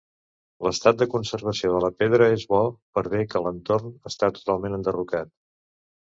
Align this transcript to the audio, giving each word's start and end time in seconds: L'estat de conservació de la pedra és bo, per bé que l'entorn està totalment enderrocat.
L'estat 0.67 1.01
de 1.01 1.05
conservació 1.09 1.73
de 1.75 1.81
la 1.83 1.91
pedra 1.99 2.29
és 2.37 2.45
bo, 2.53 2.61
per 2.99 3.03
bé 3.15 3.21
que 3.33 3.41
l'entorn 3.43 3.91
està 4.13 4.31
totalment 4.39 4.79
enderrocat. 4.79 5.31